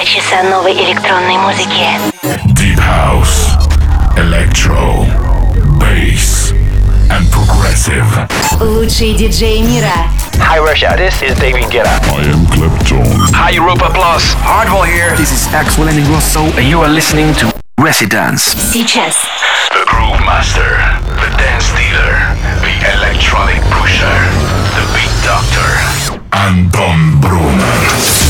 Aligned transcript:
Два 0.00 0.04
часа 0.04 0.42
новой 0.42 0.72
электронной 0.72 1.36
музыки. 1.36 1.86
Deep 2.54 2.78
House, 2.78 3.56
Electro, 4.16 5.06
Bass 5.78 6.52
and 7.10 7.28
Progressive. 7.30 8.28
Лучшие 8.60 9.14
диджеи 9.14 9.60
мира. 9.60 9.92
Hi 10.38 10.58
Russia, 10.58 10.94
this 10.96 11.22
is 11.22 11.38
David 11.38 11.70
Guetta. 11.70 11.88
I 12.10 12.24
am 12.30 12.46
Kleptone. 12.46 13.30
Hi 13.32 13.50
Europa 13.52 13.90
Plus, 13.92 14.34
Hardwell 14.42 14.84
here. 14.84 15.14
This 15.16 15.32
is 15.32 15.46
Axel 15.54 15.88
and 15.88 16.04
Grosso, 16.06 16.44
and 16.56 16.68
you 16.68 16.80
are 16.80 16.88
listening 16.88 17.34
to 17.34 17.52
Residence. 17.78 18.44
Сейчас. 18.72 19.14
The 19.70 19.84
Groove 19.86 20.20
Master, 20.24 20.78
the 21.04 21.30
Dance 21.36 21.70
Dealer, 21.76 22.34
the 22.62 22.74
Electronic 22.94 23.60
Pusher, 23.70 24.18
the 24.74 24.84
Beat 24.94 25.12
Doctor. 25.22 26.16
Anton 26.32 27.20
Brunner. 27.20 28.29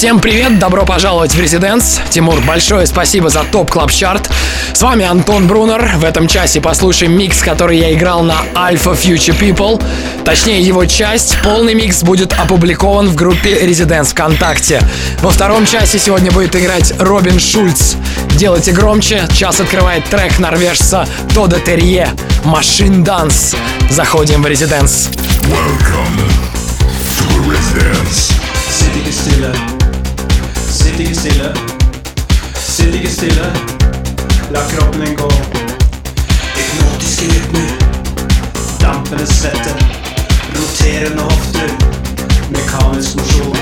Всем 0.00 0.18
привет, 0.18 0.58
добро 0.58 0.86
пожаловать 0.86 1.34
в 1.34 1.38
Резиденс. 1.38 2.00
Тимур, 2.08 2.40
большое 2.40 2.86
спасибо 2.86 3.28
за 3.28 3.44
топ 3.44 3.70
клаб 3.70 3.90
чарт 3.90 4.30
С 4.72 4.80
вами 4.80 5.04
Антон 5.04 5.46
Брунер. 5.46 5.96
В 5.98 6.04
этом 6.04 6.26
часе 6.26 6.62
послушаем 6.62 7.12
микс, 7.12 7.42
который 7.42 7.76
я 7.76 7.92
играл 7.92 8.22
на 8.22 8.36
Alpha 8.54 8.98
Future 8.98 9.38
People. 9.38 9.78
Точнее, 10.24 10.62
его 10.62 10.86
часть, 10.86 11.36
полный 11.42 11.74
микс 11.74 12.02
будет 12.02 12.32
опубликован 12.32 13.08
в 13.08 13.14
группе 13.14 13.58
Резиденс 13.58 14.12
ВКонтакте. 14.12 14.80
Во 15.20 15.28
втором 15.28 15.66
часе 15.66 15.98
сегодня 15.98 16.32
будет 16.32 16.56
играть 16.56 16.94
Робин 16.98 17.38
Шульц. 17.38 17.96
Делайте 18.36 18.72
громче, 18.72 19.28
час 19.34 19.60
открывает 19.60 20.06
трек 20.06 20.38
норвежца 20.38 21.06
Тода 21.34 21.60
Терье 21.60 22.08
«Машин 22.44 23.04
Данс». 23.04 23.54
Заходим 23.90 24.42
в 24.42 24.46
Резиденс. 24.46 25.10
Welcome 25.42 26.22
to 27.18 27.50
Residence. 27.50 28.32
Ikke 28.96 29.12
stille. 29.12 29.79
Sitt 30.90 31.00
ikke 31.00 31.14
stille. 31.14 31.48
Sitt 32.54 32.94
ikke 32.94 33.10
stille. 33.10 33.46
La 34.50 34.60
kroppen 34.70 35.00
din 35.00 35.14
gå. 35.14 35.30
Hypnotiske 36.56 37.26
rytmer. 37.30 37.68
Dampende 38.80 39.26
svette. 39.26 39.74
Roterende 40.56 41.22
hofter. 41.22 41.70
Mekanisk 42.50 43.16
mosjon. 43.16 43.56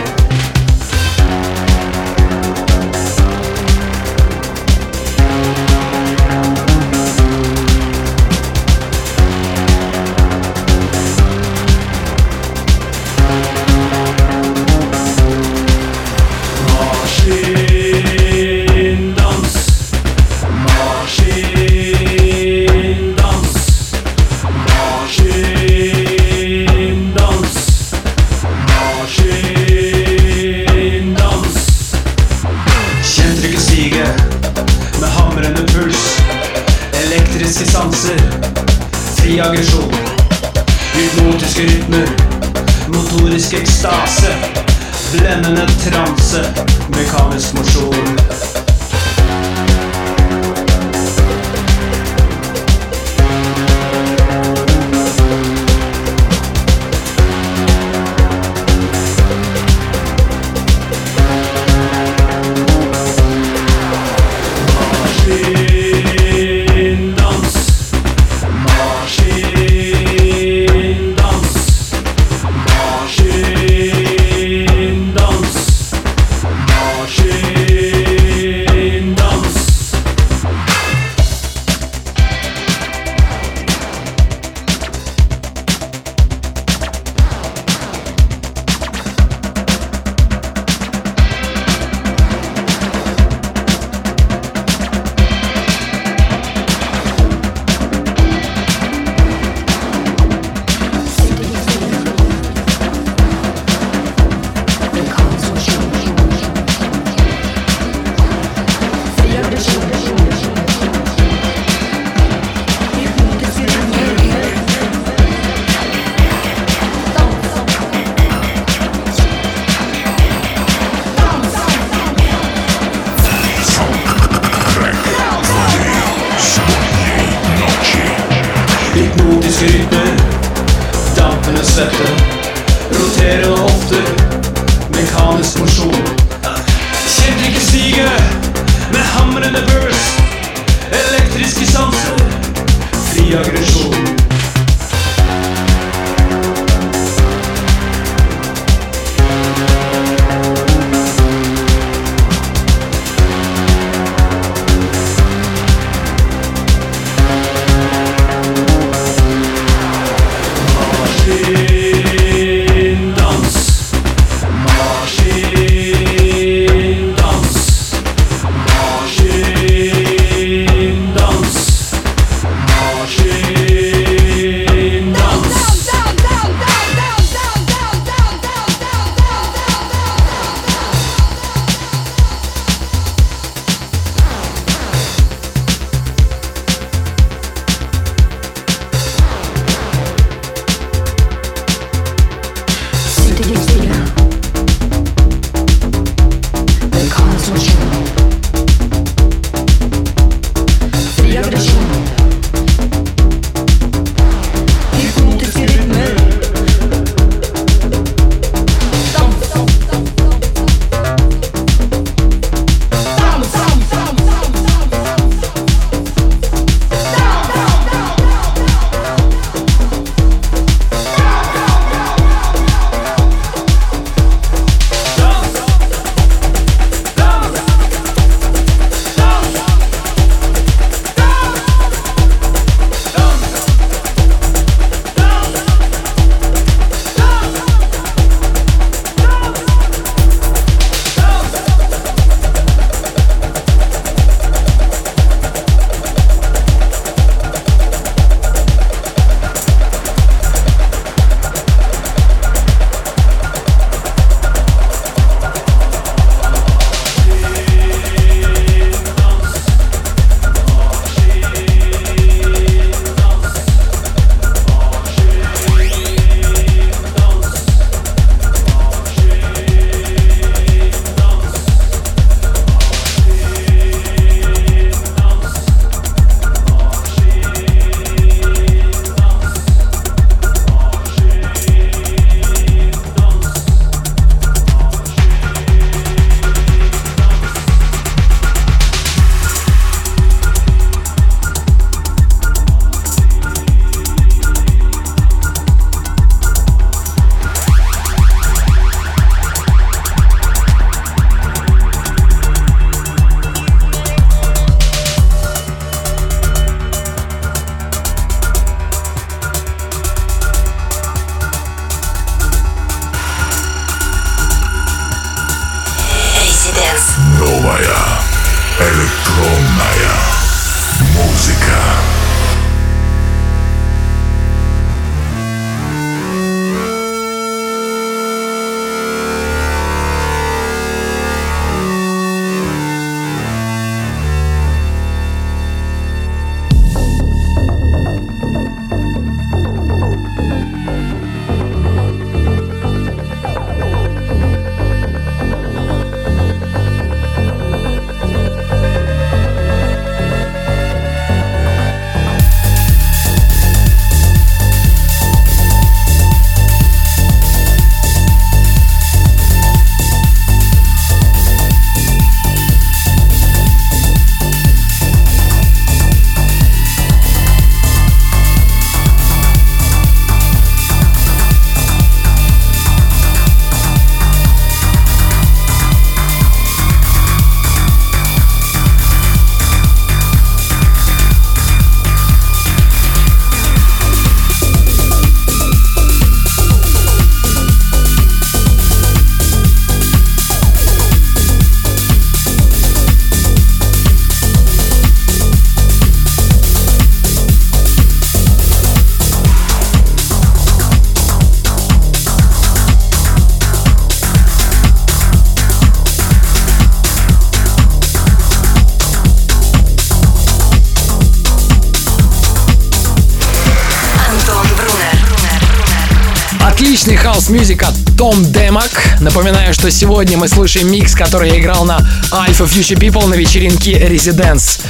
Отличный 416.99 417.16
house 417.16 417.50
music 417.50 417.85
от 417.85 417.95
Tom 418.16 418.45
Demac. 418.50 418.90
Напоминаю, 419.21 419.73
что 419.73 419.88
сегодня 419.88 420.37
мы 420.37 420.49
слушаем 420.49 420.90
микс, 420.90 421.14
который 421.14 421.50
я 421.50 421.61
играл 421.61 421.85
на 421.85 421.99
Alfa 422.33 422.66
Future 422.66 422.99
People 422.99 423.25
на 423.28 423.35
вечеринке 423.35 423.92
Residence. 423.92 424.80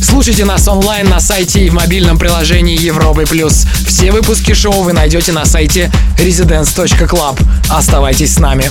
Слушайте 0.00 0.44
нас 0.44 0.68
онлайн 0.68 1.08
на 1.08 1.18
сайте 1.18 1.66
и 1.66 1.68
в 1.68 1.74
мобильном 1.74 2.18
приложении 2.18 2.80
Европы+. 2.80 3.26
плюс. 3.26 3.66
Все 3.84 4.12
выпуски 4.12 4.54
шоу 4.54 4.84
вы 4.84 4.92
найдете 4.92 5.32
на 5.32 5.44
сайте 5.44 5.90
residence.club. 6.18 7.40
Оставайтесь 7.68 8.34
с 8.34 8.38
нами. 8.38 8.70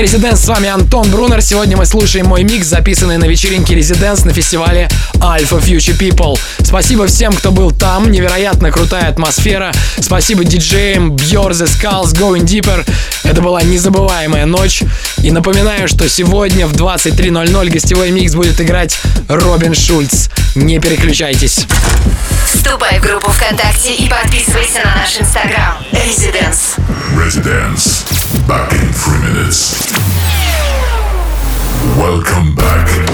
Это 0.00 0.06
Резиденс, 0.06 0.40
с 0.40 0.48
вами 0.48 0.66
Антон 0.66 1.10
Брунер. 1.10 1.42
Сегодня 1.42 1.76
мы 1.76 1.84
слушаем 1.84 2.24
мой 2.24 2.42
микс, 2.42 2.66
записанный 2.66 3.18
на 3.18 3.26
вечеринке 3.26 3.74
Резиденс 3.74 4.24
на 4.24 4.32
фестивале 4.32 4.88
Alpha 5.16 5.62
Future 5.62 5.94
People. 5.98 6.38
Спасибо 6.62 7.06
всем, 7.06 7.34
кто 7.34 7.50
был 7.50 7.70
там, 7.70 8.10
невероятно 8.10 8.70
крутая 8.70 9.10
атмосфера. 9.10 9.72
Спасибо 10.00 10.42
диджеям 10.42 11.16
Björn 11.16 11.50
The 11.50 11.66
Skulls, 11.66 12.14
Going 12.14 12.46
Deeper. 12.46 12.88
Это 13.24 13.42
была 13.42 13.60
незабываемая 13.60 14.46
ночь. 14.46 14.82
И 15.22 15.30
напоминаю, 15.30 15.86
что 15.86 16.08
сегодня 16.08 16.66
в 16.66 16.72
23.00 16.72 17.68
гостевой 17.68 18.10
микс 18.10 18.34
будет 18.34 18.58
играть 18.58 18.98
Робин 19.28 19.74
Шульц. 19.74 20.30
Не 20.54 20.78
переключайтесь. 20.78 21.66
Вступай 22.46 22.98
в 23.00 23.02
группу 23.02 23.30
ВКонтакте 23.30 23.92
и 23.92 24.08
подписывайся 24.08 24.80
на 24.82 24.94
наш 24.94 25.20
инстаграм. 25.20 25.76
Residence. 25.92 26.80
Residence. 27.14 28.19
Back 28.46 28.72
in 28.72 28.92
three 28.92 29.20
minutes. 29.20 29.92
Welcome 31.96 32.54
back. 32.54 33.09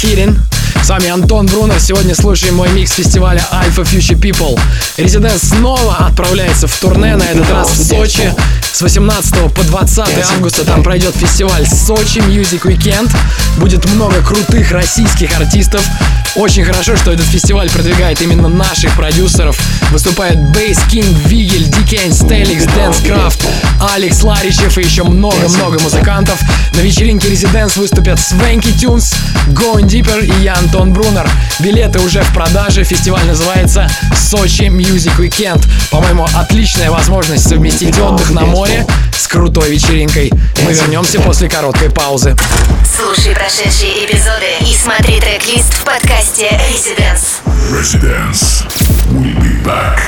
Кирин». 0.00 0.40
С 0.82 0.88
вами 0.88 1.08
Антон 1.08 1.44
Брунер. 1.46 1.78
Сегодня 1.78 2.14
слушаем 2.14 2.56
мой 2.56 2.70
микс 2.70 2.92
фестиваля 2.92 3.46
Alpha 3.52 3.84
Future 3.84 4.18
People. 4.18 4.58
Резидент 4.96 5.42
снова 5.42 5.96
отправляется 6.06 6.66
в 6.66 6.74
турне, 6.78 7.16
на 7.16 7.24
этот 7.24 7.50
раз 7.50 7.70
в 7.70 7.86
Сочи. 7.86 8.32
С 8.72 8.80
18 8.80 9.52
по 9.52 9.62
20 9.62 9.98
августа 10.32 10.64
там 10.64 10.82
пройдет 10.82 11.14
фестиваль 11.14 11.66
Сочи 11.66 12.18
Music 12.18 12.62
Weekend. 12.62 13.14
Будет 13.58 13.84
много 13.90 14.22
крутых 14.22 14.72
российских 14.72 15.38
артистов. 15.38 15.84
Очень 16.36 16.64
хорошо, 16.64 16.96
что 16.96 17.10
этот 17.12 17.26
фестиваль 17.26 17.68
продвигает 17.70 18.22
именно 18.22 18.48
наших 18.48 18.94
продюсеров. 18.94 19.58
Выступает 19.90 20.38
Bass 20.52 20.78
King, 20.90 21.16
Vigel, 21.26 21.64
Дикейн, 21.64 22.12
Стеликс, 22.12 22.64
Дэнскрафт, 22.66 23.44
Алекс 23.92 24.22
Ларичев 24.22 24.78
и 24.78 24.82
еще 24.82 25.02
много-много 25.02 25.80
музыкантов. 25.80 26.40
На 26.74 26.80
вечеринке 26.80 27.28
Резиденс 27.28 27.76
выступят 27.76 28.20
Свенки 28.20 28.70
Тюнс, 28.72 29.12
Going 29.48 29.86
Deeper 29.86 30.24
и 30.24 30.42
я, 30.42 30.54
Антон 30.54 30.92
Брунер. 30.92 31.28
Билеты 31.58 31.98
уже 31.98 32.22
в 32.22 32.32
продаже. 32.32 32.84
Фестиваль 32.84 33.26
называется 33.26 33.90
Сочи 34.16 34.62
Music 34.62 35.16
Weekend. 35.18 35.66
По-моему, 35.90 36.28
отличная 36.34 36.90
возможность 36.90 37.48
совместить 37.48 37.98
отдых 37.98 38.30
на 38.30 38.42
море 38.42 38.86
с 39.20 39.26
крутой 39.28 39.72
вечеринкой. 39.72 40.32
Мы 40.64 40.72
вернемся 40.72 41.20
после 41.20 41.48
короткой 41.48 41.90
паузы. 41.90 42.34
Слушай 42.96 43.34
прошедшие 43.34 44.06
эпизоды 44.06 44.46
и 44.60 44.74
смотри 44.74 45.20
трек-лист 45.20 45.74
в 45.74 45.84
подкасте 45.84 46.48
Residence. 46.70 47.42
Residence. 47.70 48.64
We'll 49.10 49.34
be 49.40 49.62
back. 49.62 50.00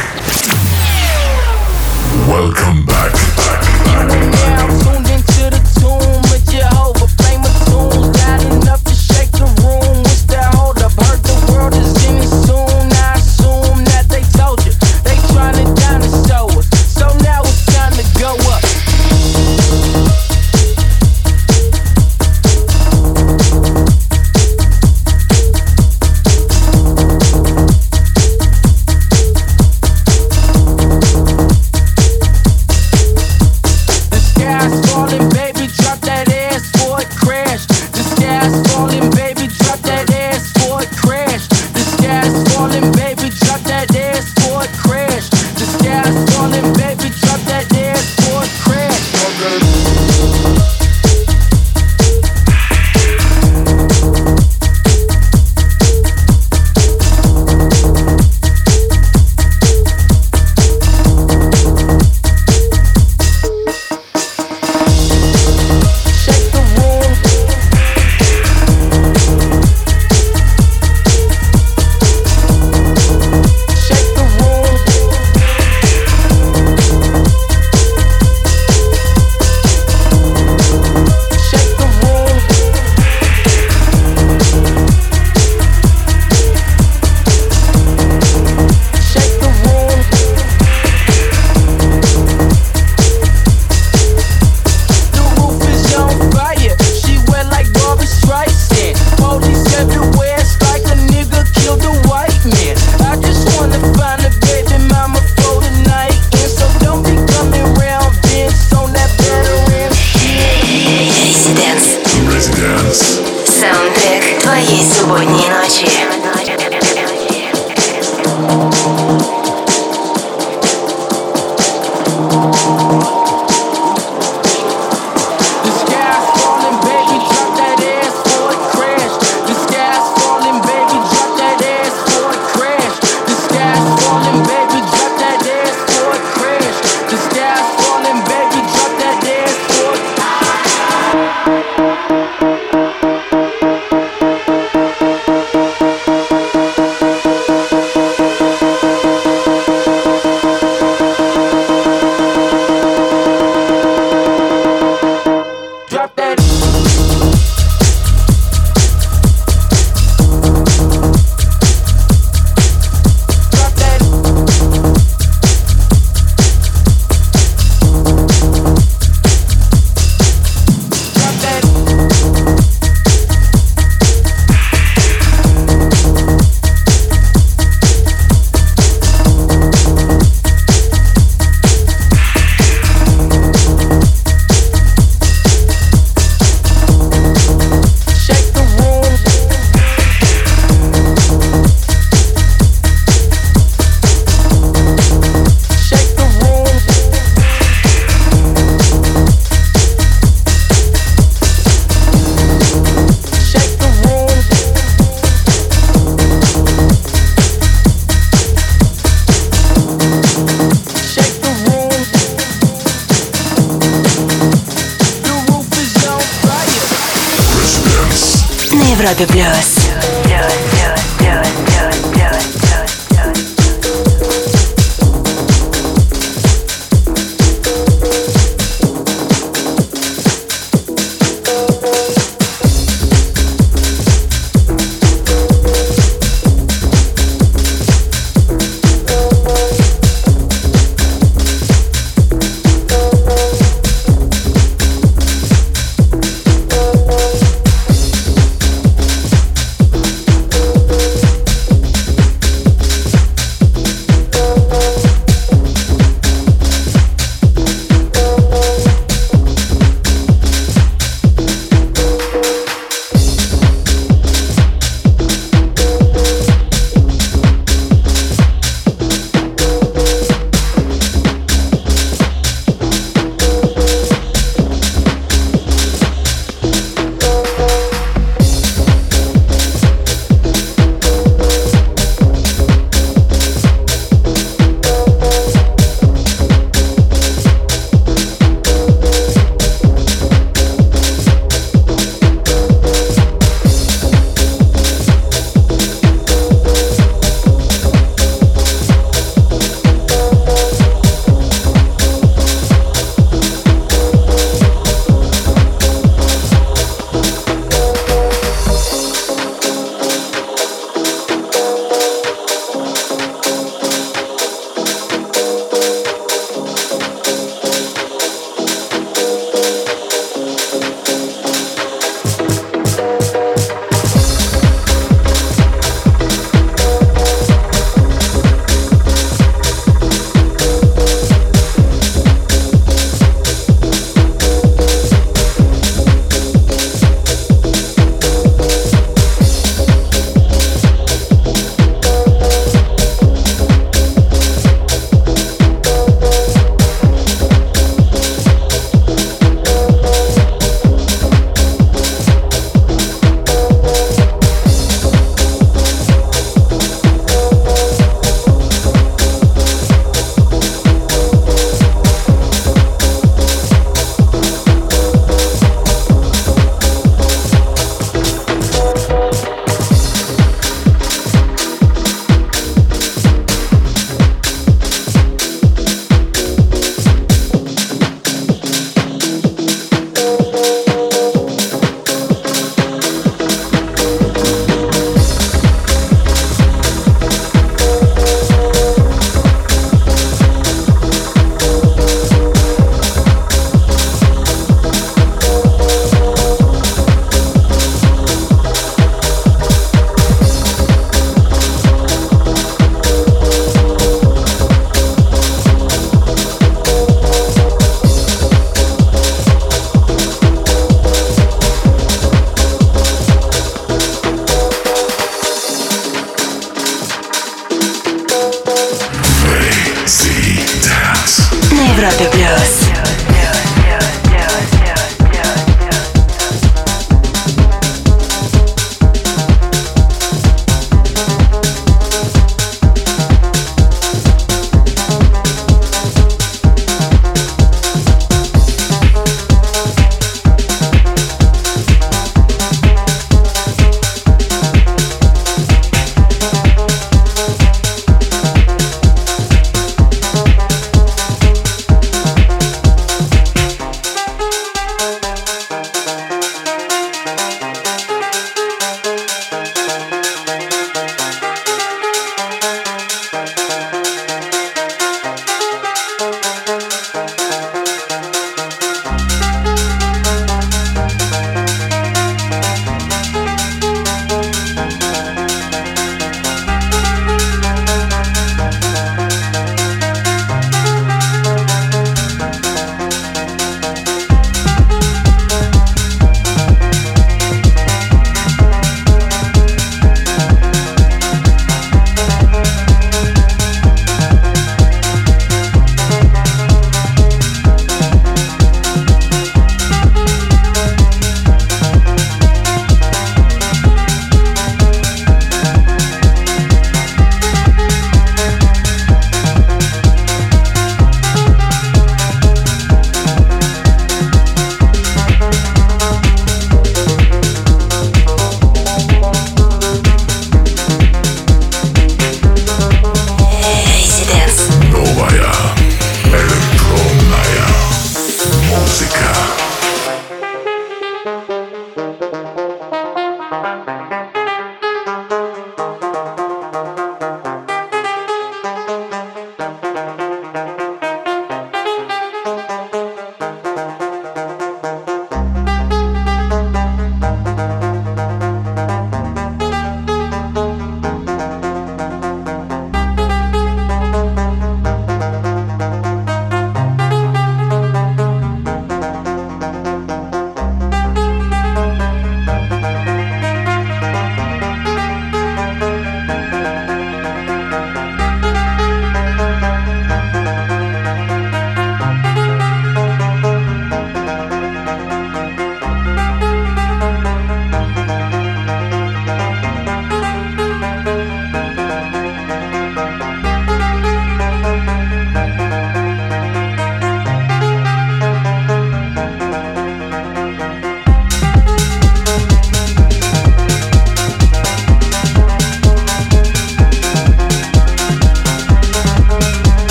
Welcome 2.27 2.87
back. 2.87 3.13
now 3.85 4.07
tuned 4.09 4.97
into 4.97 5.02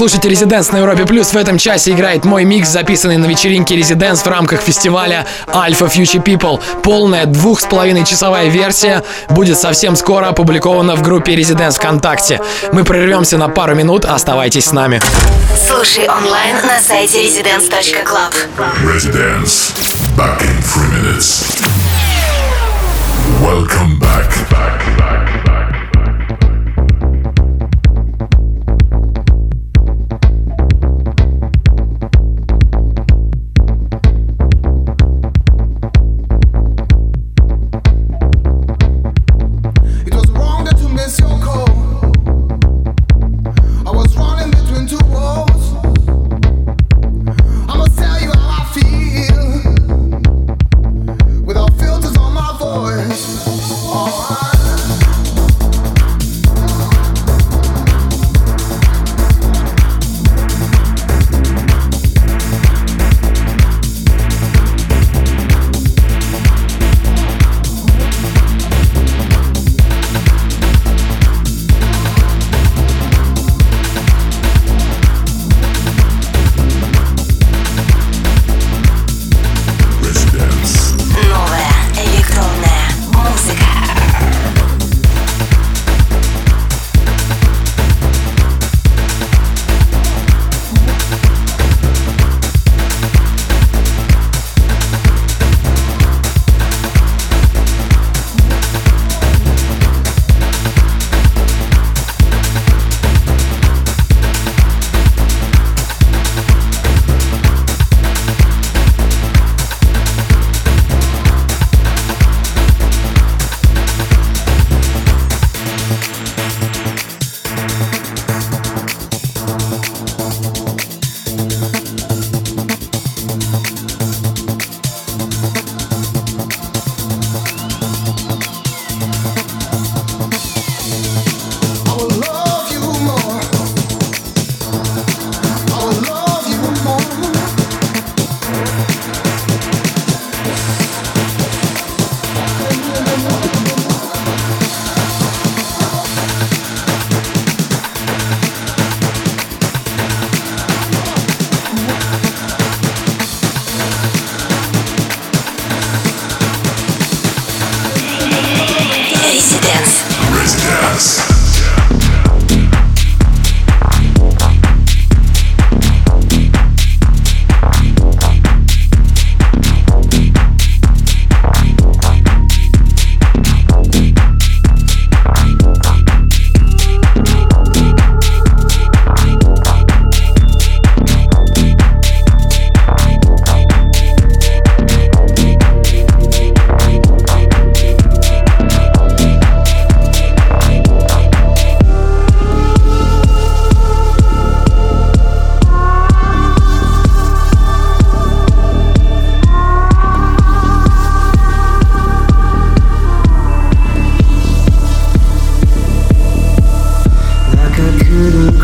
слушаете 0.00 0.30
Резиденс 0.30 0.72
на 0.72 0.78
Европе 0.78 1.04
Плюс. 1.04 1.30
В 1.34 1.36
этом 1.36 1.58
часе 1.58 1.90
играет 1.90 2.24
мой 2.24 2.44
микс, 2.44 2.70
записанный 2.70 3.18
на 3.18 3.26
вечеринке 3.26 3.76
Резиденс 3.76 4.22
в 4.22 4.26
рамках 4.26 4.62
фестиваля 4.62 5.26
Alpha 5.48 5.92
Future 5.92 6.24
People. 6.24 6.58
Полная 6.82 7.26
двух 7.26 7.60
с 7.60 7.64
половиной 7.64 8.06
часовая 8.06 8.48
версия 8.48 9.04
будет 9.28 9.58
совсем 9.58 9.96
скоро 9.96 10.28
опубликована 10.28 10.96
в 10.96 11.02
группе 11.02 11.36
Резиденс 11.36 11.76
ВКонтакте. 11.76 12.40
Мы 12.72 12.82
прервемся 12.82 13.36
на 13.36 13.50
пару 13.50 13.74
минут, 13.74 14.06
оставайтесь 14.06 14.68
с 14.68 14.72
нами. 14.72 15.02
Слушай 15.68 16.08
онлайн 16.08 16.56
на 16.66 16.80
сайте 16.80 17.26
residence.club. 17.26 18.32
Residence. 18.82 19.74
Back 20.16 20.40
in 20.40 20.62
three 20.62 20.88
minutes. 20.96 21.60
Welcome 23.42 23.98
back. 23.98 24.20
back, 24.48 24.79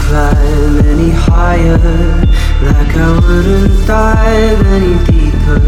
climb 0.07 0.79
any 0.87 1.11
higher 1.11 1.79
Like 2.63 2.97
I 2.97 3.11
wouldn't 3.21 3.87
dive 3.87 4.61
any 4.77 4.95
deeper. 5.11 5.61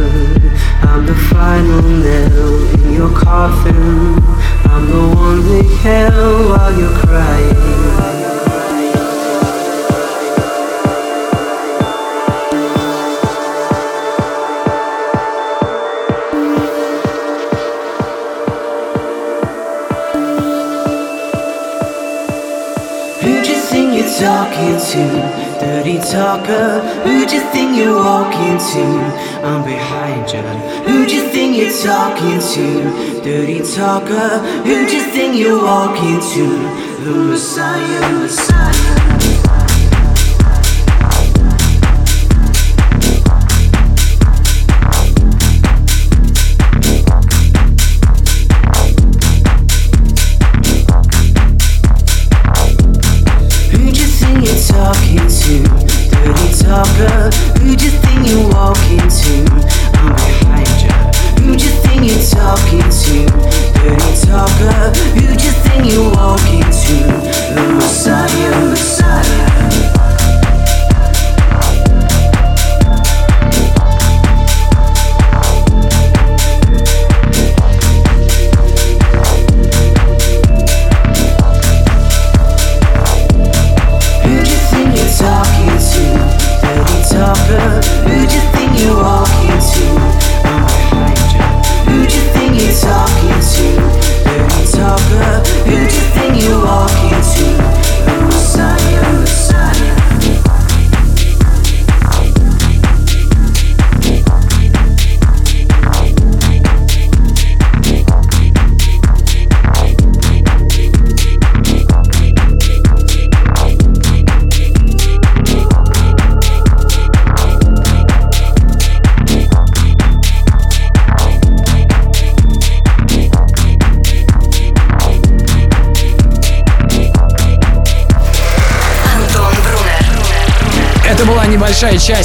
I'm 0.88 1.06
the 1.06 1.14
final 1.32 1.82
nail 1.82 2.50
in 2.80 2.92
your 2.92 3.12
coffin. 3.18 4.22
I'm 4.72 4.84
the 4.94 5.04
one 5.26 5.40
they 5.48 5.64
held 5.82 6.50
while 6.50 6.72
you're 6.78 6.98
crying 7.04 8.17
into? 24.58 25.04
Dirty 25.60 25.98
talker, 25.98 26.80
who'd 27.04 27.30
you 27.30 27.40
think 27.52 27.76
you're 27.76 27.96
walking 27.96 28.58
to? 28.72 28.84
I'm 29.42 29.64
behind 29.64 30.30
you. 30.32 30.42
Who'd 30.88 31.10
you 31.10 31.28
think 31.28 31.56
you're 31.56 31.76
talking 31.82 32.38
to? 32.38 33.22
Dirty 33.22 33.60
talker, 33.74 34.38
who'd 34.64 34.90
you 34.90 35.02
think 35.10 35.36
you're 35.36 35.62
walking 35.62 36.20
to? 36.34 36.46
The 37.04 37.14
Messiah, 37.14 38.12
Messiah. 38.20 39.17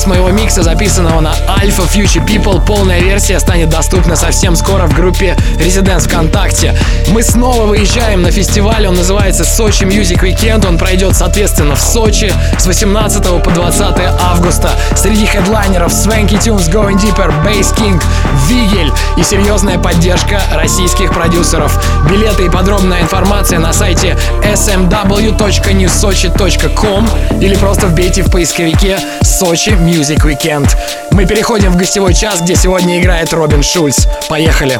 Часть 0.03 0.07
моего 0.07 0.31
микса, 0.31 0.63
записанного 0.63 1.21
на 1.21 1.33
Alpha 1.61 1.87
Future 1.89 2.25
People. 2.25 2.65
Полная 2.65 2.99
версия 2.99 3.39
станет 3.39 3.69
доступна 3.69 4.15
совсем 4.15 4.55
скоро 4.55 4.87
в 4.87 4.93
группе 4.93 5.35
Residents 5.57 6.07
ВКонтакте. 6.07 6.75
Мы 7.09 7.21
снова 7.23 7.65
выезжаем 7.65 8.21
на 8.21 8.31
фестиваль, 8.31 8.87
он 8.87 8.95
называется 8.95 9.43
Сочи 9.45 9.83
Music 9.83 10.21
Weekend. 10.21 10.67
Он 10.67 10.77
пройдет, 10.77 11.15
соответственно, 11.15 11.75
в 11.75 11.81
Сочи 11.81 12.33
с 12.57 12.65
18 12.65 13.43
по 13.43 13.51
20 13.51 13.81
августа. 14.21 14.71
Среди 14.95 15.25
хедлайнеров 15.25 15.91
Swanky 15.91 16.39
Tunes, 16.39 16.69
Going 16.69 16.97
Deeper, 16.97 17.33
Bass 17.45 17.75
King, 17.77 18.01
Вигель 18.47 18.91
и 19.15 19.23
серьезная 19.23 19.79
поддержка 19.79 20.41
российских 20.53 21.13
продюсеров. 21.13 21.81
Билеты 22.09 22.45
и 22.45 22.49
подробная 22.49 23.01
информация 23.01 23.59
на 23.59 23.73
сайте 23.73 24.17
smw.newsochi.com 24.43 27.09
или 27.39 27.55
просто 27.55 27.87
вбейте 27.87 28.23
в 28.23 28.31
поисковике 28.31 28.97
Сочи 29.43 29.71
Music 29.71 30.23
Weekend. 30.23 30.69
Мы 31.11 31.25
переходим 31.25 31.73
в 31.73 31.75
гостевой 31.75 32.13
час, 32.13 32.39
где 32.39 32.55
сегодня 32.55 33.01
играет 33.01 33.33
Робин 33.33 33.61
Шульц. 33.61 34.07
Поехали! 34.29 34.79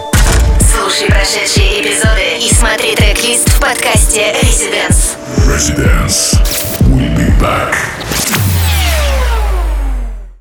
Слушай 0.74 1.08
прошедшие 1.10 1.82
эпизоды 1.82 2.38
и 2.40 2.50
смотри 2.54 2.96
трек-лист 2.96 3.50
в 3.50 3.60
подкасте 3.60 4.34
Residence. 4.42 5.18
Residence. 5.50 6.40
We'll 6.80 7.14
be 7.14 7.30
back. 7.42 7.93